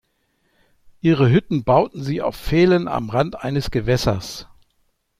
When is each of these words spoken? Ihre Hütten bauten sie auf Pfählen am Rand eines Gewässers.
Ihre 1.01 1.29
Hütten 1.29 1.63
bauten 1.63 2.01
sie 2.01 2.23
auf 2.23 2.35
Pfählen 2.35 2.87
am 2.87 3.11
Rand 3.11 3.35
eines 3.43 3.69
Gewässers. 3.69 4.47